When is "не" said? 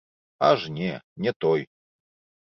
0.77-0.89, 1.25-1.33